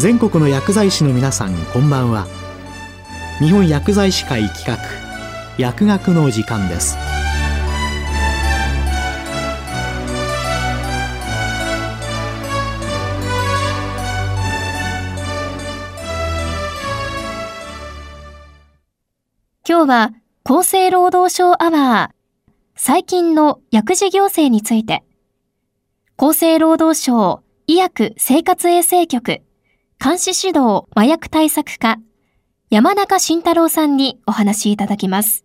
[0.00, 2.26] 全国の薬剤師の皆さんこんばんは。
[3.38, 4.78] 日本薬剤師会企画
[5.58, 6.96] 薬学の時間です。
[19.68, 20.12] 今日は
[20.44, 25.04] 厚生労働省アワー最近の薬事行政について。
[26.16, 29.42] 厚生労働省医薬生活衛生局
[30.02, 31.98] 監視指導麻薬対策課
[32.70, 35.44] 山中慎太郎さんにお話いただきます。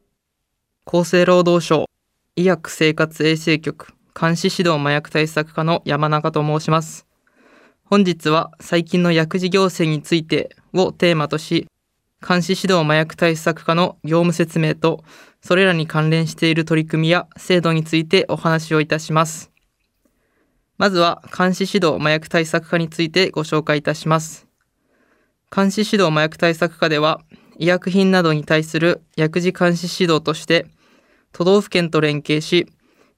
[0.85, 1.89] 厚生労働省
[2.37, 7.05] 医薬生活衛生局監視指導麻薬対策課の山中と申します。
[7.83, 11.67] 本日は最近の薬事行政についてをテーマとし、
[12.25, 15.03] 監視指導麻薬対策課の業務説明と、
[15.41, 19.51] それらに関連している取り組みや制度についてお話をいたします。
[20.77, 24.47] まずは監視指導麻薬対策課についてご紹介いたします。
[25.55, 27.21] 監視指導麻薬対策課では、
[27.57, 30.67] 医薬品などに対する薬事監視指導として、
[31.31, 32.67] 都道府県と連携し、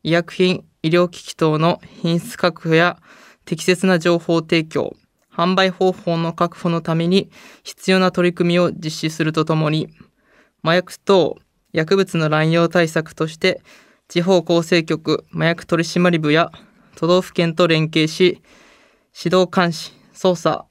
[0.03, 2.97] 医薬品、医療機器等の品質確保や
[3.45, 4.95] 適切な情報提供、
[5.33, 7.31] 販売方法の確保のために
[7.63, 9.89] 必要な取り組みを実施するとともに、
[10.63, 11.37] 麻薬等
[11.73, 13.61] 薬物の乱用対策として、
[14.07, 16.51] 地方構成局麻薬取締部や
[16.97, 18.41] 都道府県と連携し、
[19.15, 20.65] 指導監視、捜査、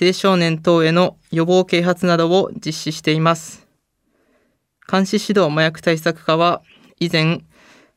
[0.00, 3.68] 青少年等への予防啓発などを実施しています。
[4.90, 6.62] 監視指導麻薬対策課は、
[6.98, 7.42] 以前、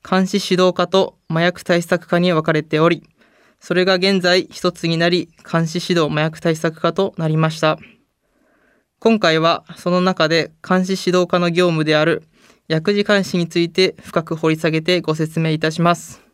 [0.08, 3.04] 監視指導課と麻薬対策課に分かれており、
[3.62, 7.80] それが現在一つになり、監視指導麻薬対策課となりました。
[9.00, 12.24] 今回はその中で監視指導課の業務である
[12.68, 16.29] 薬事監視について深く掘り下げてご説明いたします。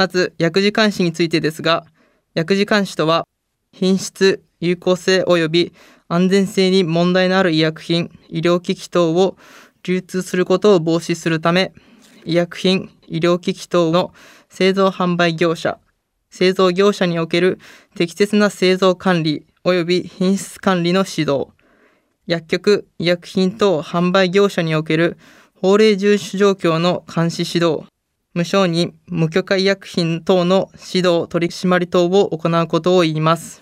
[0.00, 1.84] まず、薬事監視についてですが、
[2.32, 3.26] 薬事監視とは、
[3.70, 5.74] 品質、有効性及び
[6.08, 9.36] 安全性に問題のある医薬品、医療機器等を
[9.82, 11.74] 流通することを防止するため、
[12.24, 14.14] 医薬品、医療機器等の
[14.48, 15.78] 製造販売業者、
[16.30, 17.58] 製造業者における
[17.94, 21.48] 適切な製造管理及び品質管理の指導、
[22.26, 25.18] 薬局、医薬品等販売業者における
[25.60, 27.84] 法令遵守状況の監視指導、
[28.32, 33.60] 無承認、無許可医薬品等の指導取締り等を行うことを言います。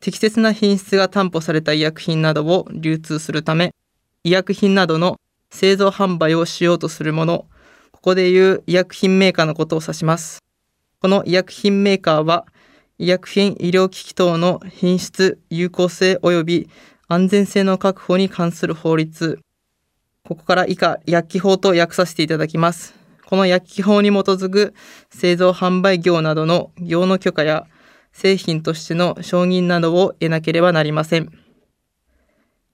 [0.00, 3.72] 適切な品質が担保された医薬品などを流通するため、
[4.22, 5.18] 医薬品などの
[5.50, 7.46] 製造販売をしようとするもの、
[7.90, 10.40] ここでいう医薬品メーカーのことを指します。
[11.00, 12.44] この医薬品メーカーは、
[12.98, 16.68] 医薬品医療機器等の品質、有効性及び
[17.08, 19.38] 安全性の確保に関する法律、
[20.22, 23.03] ここから以下、薬機法と訳させていただきます。
[23.26, 24.74] この薬機法に基づく
[25.10, 27.66] 製造販売業などの業の許可や
[28.12, 31.30] 製品としての承認などを得なければなりません。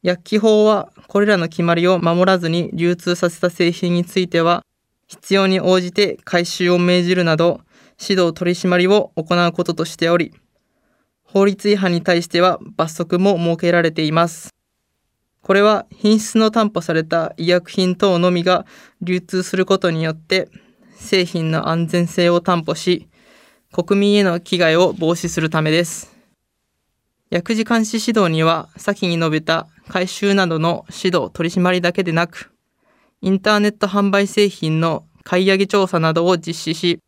[0.03, 4.65] 薬機法はこれらの決まりを守らずに流通させた製品については
[5.07, 7.61] 必要に応じて回収を命じるなど
[8.01, 10.33] 指導取締りを行うこととしており
[11.23, 14.55] 法律違反に対しては罰則も設けられています。
[15.43, 18.67] これは品質の担保された医薬品等のみが
[19.01, 20.49] 流通することによって
[20.97, 23.09] 製品の安全性を担保し
[23.73, 26.21] 国民への危害を防止するためです。
[27.31, 32.53] 薬事監視指導には先に述べた回収などの指導取締りだけでなく
[33.23, 36.99] インターネット販売製品の買い上げ調査などを実施し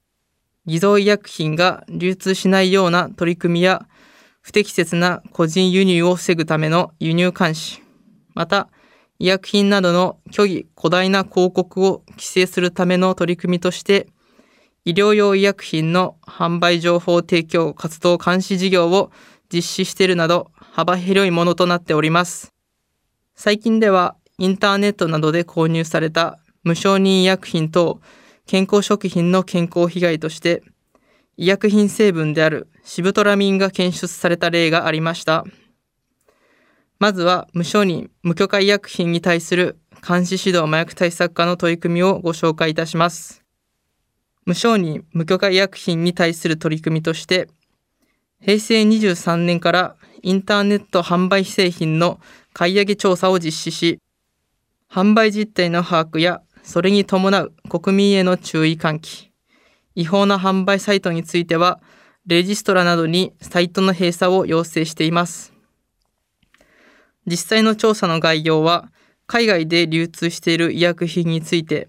[0.64, 3.88] 偽造医薬品が流通しないような取り組みや
[4.43, 7.81] 不適切な個人輸入を防ぐための輸入監視
[8.34, 8.69] また、
[9.19, 14.09] 医薬品などの虚偽、古大な広告を規制するための取り組みとして、
[14.84, 19.12] 医療用医薬品の販売情報提供活動監視事業を
[19.53, 22.53] 実施しているなど幅広いものとなっております。
[23.37, 28.00] 最近ではインターネットなどで購入された無承認医薬品等
[28.47, 30.62] 健康食品の健康被害として
[31.37, 35.44] 医薬品成分であるシブトラミンが検出された例がありました。
[37.02, 39.76] まずは無承認、無許可医薬品に対する
[40.06, 43.43] 監視指導麻薬対策課の取り組みをご紹介いたします。
[44.44, 47.49] 無承認、無許可医薬品に対する取り組みとして、
[48.40, 52.20] 平成23年からインターネット販売製品の
[52.52, 53.99] 買い上げ調査を実施し、
[54.88, 59.32] 販売実態の把握やそれに伴う国民への注意喚起、
[59.96, 61.81] 違法な販売サイトについては、
[62.28, 65.51] レジストラなどにサイトの閉鎖を要請しています。
[67.26, 68.90] 実際の調査の概要は、
[69.26, 71.88] 海外で流通している医薬品について、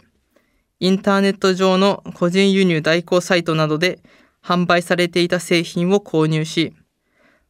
[0.79, 3.99] インターネット上の個人輸入代行サイトなどで
[4.43, 6.73] 販売されていた製品を購入し、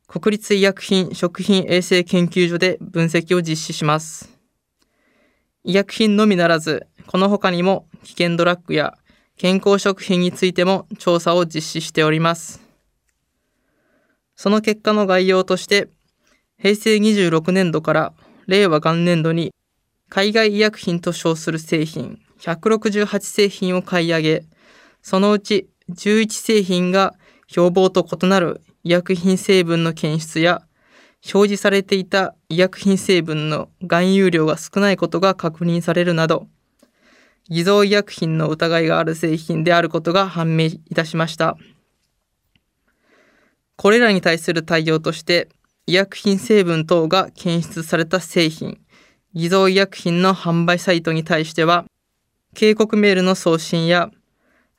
[0.08, 4.30] 国立医薬品食品衛生研究所で分析を実施します。
[5.64, 8.98] 医薬品のみならず、この他にも危険ドラッグや
[9.38, 12.62] 健康食品についても調査を実施しております。
[14.36, 15.90] その結果の概要として、
[16.60, 18.14] 平成26年度から
[18.48, 19.52] 令和元年度に
[20.10, 24.44] 海外医薬品と称する製品168製品を買い上げ、
[25.02, 27.16] そのうち11製品が
[27.48, 30.62] 標榜と異なる医薬品成分の検出や
[31.34, 36.48] 表示されていた医薬品成分の含有量が少ないことが確認されるなど、
[37.50, 41.58] 偽造医薬品の疑いがある製品であることが判明いたしました。
[43.78, 45.50] これらに対する対応として、
[45.86, 48.80] 医薬品成分等が検出された製品、
[49.34, 51.84] 偽造医薬品の販売サイトに対しては、
[52.56, 54.10] 警告メールの送信や、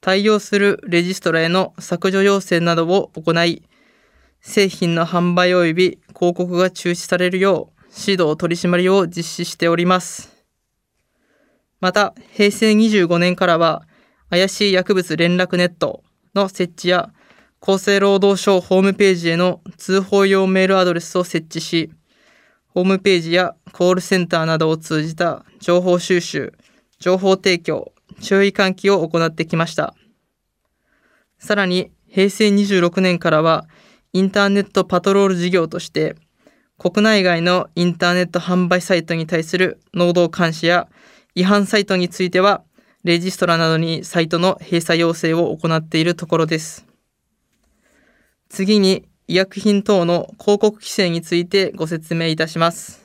[0.00, 3.62] 対応するレジストラへの削除要請などを行い、
[4.40, 10.32] 製品の販売及び広告が中止されるよう指導取締りを実施しております。
[11.80, 13.86] また、平成25年からは、
[14.30, 16.02] 怪しい薬物連絡ネット
[16.34, 17.12] の設置や、
[17.66, 21.90] 厚生労働省ホームページへの通報用メールアドレスを設置し、
[22.66, 26.52] ホームページやコールセンターなどを通じた情報収集、
[26.99, 29.94] 情報提供、注意喚起を行ってきました。
[31.38, 33.67] さらに、平成26年からは、
[34.12, 36.17] インターネットパトロール事業として、
[36.76, 40.87] 国内外のインターネット販売サイトに対する能動監視や
[41.34, 42.62] 違反サイトについては、
[43.05, 46.94] レジストラなどにサイトの閉鎖要請を行っているところです。
[48.54, 53.04] 次に、医薬品等の広告規制についてご説明いたします。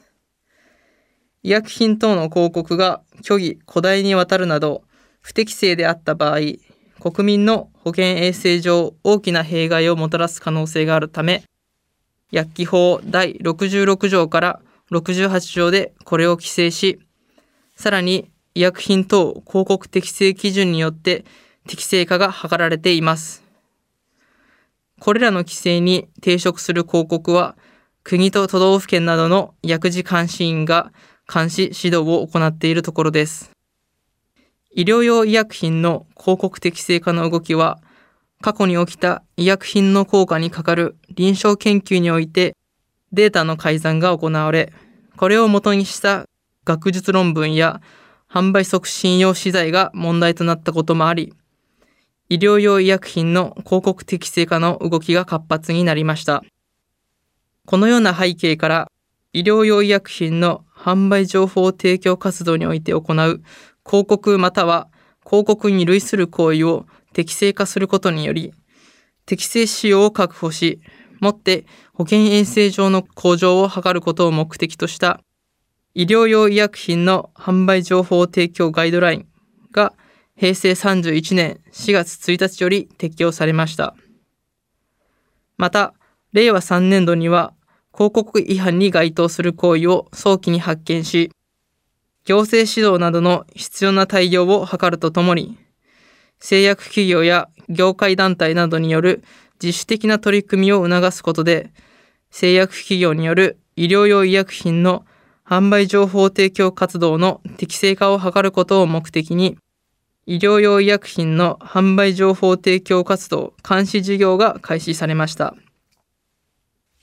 [1.42, 4.84] 医薬品等の広告が虚偽、古代にわたるなど
[5.22, 6.40] 不適正であった場合、
[7.00, 11.44] 国民の保健衛生上大きな弊害をもたらす可能性があるため、
[12.32, 14.62] 薬機法第66条から
[14.92, 17.00] 68条でこれを規制し、
[17.76, 21.26] さらに医薬品等広告適正基準によって
[21.68, 23.49] 適正化が図られています。
[25.00, 27.58] これらの規制に抵触する広告は、
[28.04, 30.92] 国と都道府県などの薬事監視員が
[31.32, 33.52] 監視指導を行っているところです。
[34.72, 37.80] 医療用医薬品の広告適正化の動きは、
[38.42, 42.56] 過去に起きた医薬品の効果にかかる臨床研究において
[43.12, 44.72] データの改ざんが行われ、
[45.18, 46.26] これを元にした
[46.64, 47.82] 学術論文や
[48.32, 51.34] 販売促進用資材が問題となったこともあり、
[52.30, 56.44] 医療用医薬品の広告適正化の動きが活発になりました。
[57.66, 58.92] このような背景から、
[59.34, 63.42] 医療用医薬品の販売情報提供活動において行う
[63.86, 64.90] 広告または
[65.24, 68.54] 広告に類する行為を適正化することにより、
[69.26, 70.82] 適正使用を確保し、
[71.20, 75.20] もって保健衛生上の向上を図ることを目的とした
[75.96, 79.28] 医療用医薬品の販売情報提供ガイドライン
[79.72, 79.94] が
[80.40, 83.94] 平成31年4月1日より適用されました。
[85.58, 85.94] また、
[86.32, 87.54] 令和3年度には
[87.94, 91.30] 広告違反に該当する行為を早期に発見し、
[92.24, 95.58] 行政指導などの必要な対応を図るとともに、
[96.40, 99.26] 製薬企業や業界団体などによる
[99.62, 101.74] 自主的な取り組みを促すことで、
[102.32, 105.06] 製薬企業による医療用医薬品の
[105.46, 109.58] 販売情報提供活動の適正化を図ることを目的に、
[110.30, 115.56] 医療用医薬品の販売情報提供活動監視事業が開始されました。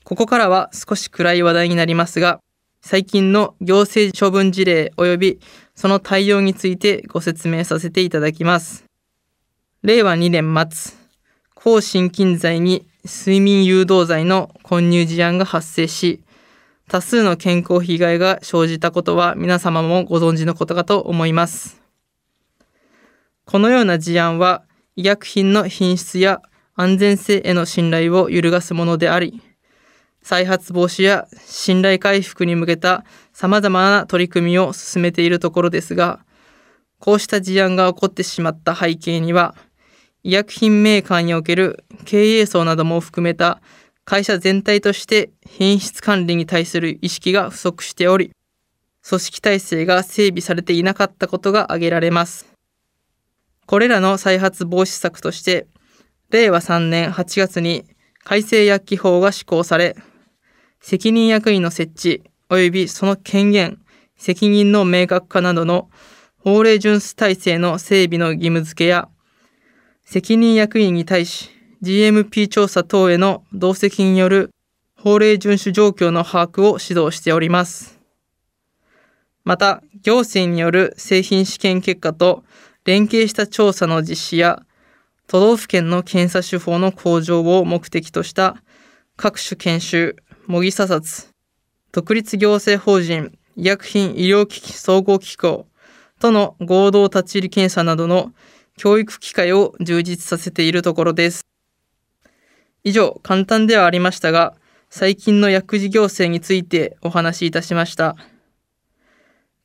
[0.05, 2.39] ここからは少し暗い話題になりますが、
[2.79, 5.39] 最近の行政処分事例及び
[5.75, 8.85] その対応についてご説明させていただきます。
[9.83, 10.93] 令和2年末、
[11.53, 16.23] 抗心筋剤に睡眠誘導剤の混入事案が発生し、
[16.87, 21.86] 多数の健康被害が生じたことは皆様もご存知のことかと思います。
[23.47, 24.65] このような事案は
[24.97, 26.41] 医薬品の品質や
[26.75, 29.41] 安全性への信頼を揺るがすものであり、
[30.21, 36.19] 再発防止や信頼回復に向けた様々な取り組みを進めているところですが、
[36.99, 39.55] こうした事案が起こってしまった背景には、
[40.23, 43.61] 医薬品メーカーにおける経営層なども含めた
[44.03, 48.31] 会社全体として品質管理に対する意識が不足しており、
[49.07, 52.46] 組織体制が整備されていなかったことが挙げられます。
[53.67, 55.67] これらの再発防止策として、
[56.29, 57.83] 令和3年8月に
[58.23, 59.95] 改正薬機法が施行され、
[60.79, 63.79] 責任役員の設置及びその権限、
[64.15, 65.89] 責任の明確化などの
[66.37, 69.09] 法令遵守体制の整備の義務付けや、
[70.05, 71.49] 責任役員に対し
[71.83, 74.51] GMP 調査等への同席による
[74.97, 77.99] 法令遵守状況の把握を指導しております。
[79.43, 82.45] また、行政による製品試験結果と
[82.87, 84.63] 連携した調査の実施や、
[85.27, 88.63] 都道府県の検査手法の向上を目的とした
[89.17, 90.15] 各種研修、
[90.45, 91.27] 模擬査察、
[91.91, 95.67] 独立行政法人医薬品医療機器総合機構
[96.21, 98.31] との合同立ち入り検査などの
[98.77, 101.45] 教育機会を充実させているところです。
[102.85, 104.55] 以上、簡単ではありましたが、
[104.89, 108.15] 最近の薬事行政についてお話しいたしました。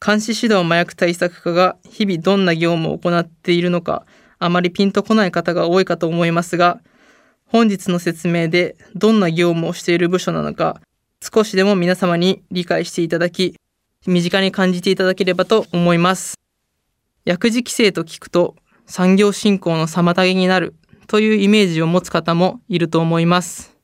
[0.05, 4.05] 監視指導麻薬対策課が日々どんな業務を行っているのか、
[4.41, 6.81] あまりピンとこない方が多いかと思いますが、
[7.47, 10.81] 本日の説明でどんな業務をしている部署なのか、
[11.21, 13.55] 少しでも皆様に理解していただき、
[14.05, 16.37] 身近に感じていただければと思います。
[17.25, 18.57] 薬事規制と聞くと
[18.87, 20.75] 産業振興の妨げになる
[21.07, 23.77] というイメージを持つ方もいると思います。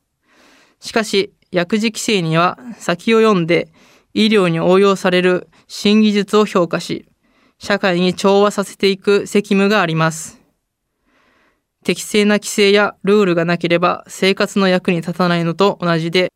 [0.80, 3.68] しかし、薬事規制には先を読んで
[4.18, 7.06] 医療に応用される新技術を評価し、
[7.60, 10.40] 社会に調和させていく責務があります。
[11.84, 16.32] 適正な規制やルールがなければ生活の役に立たないのと同じで、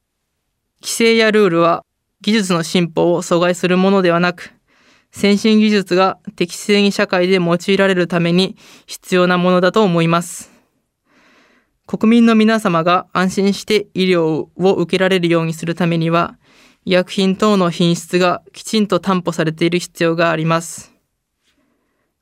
[0.80, 1.84] 規制やルールは
[2.20, 4.52] 技術の進歩を阻害するものではなく、
[5.10, 10.52] 先進技術が適正に社会で用いられるために必要なものだと思います。
[11.88, 16.38] 国民の皆様が安心して医療を受けられるようにするためには、
[16.84, 20.92] 医薬品等の品質がきちんと担保されている必要があります。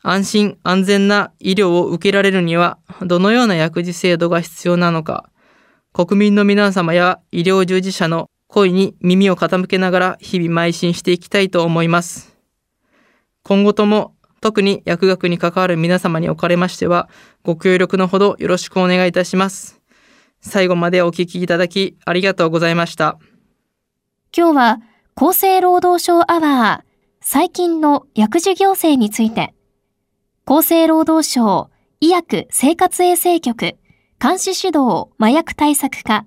[0.03, 5.31] 安心安全な医療を受けられるには、どのような薬事制度が必要なのか、
[5.93, 12.37] 国民の皆様や医療従事者の声に耳を傾けながら日々邁進していきたいと思います。
[13.43, 17.09] 今後とも特に薬学に関わる皆様におかれましては、
[17.43, 19.81] ご協力のほどよろしくお願いいたします。
[20.41, 23.19] 最後までお聞きいただきありがとうございました。
[24.37, 24.81] 今日は
[25.17, 26.87] 厚生労働省アワー
[27.21, 29.55] 最近の薬事行政について、
[30.47, 31.69] 厚生労働省
[32.01, 33.77] 医薬生活衛生局
[34.21, 36.27] 監視指導麻薬対策課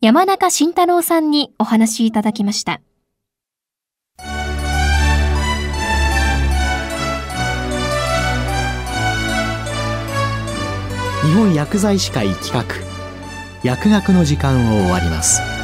[0.00, 2.80] 山中慎太郎さんにお話しいただきました。
[11.22, 12.64] 日本薬剤師会企画
[13.62, 15.55] 薬学の時間を終わります。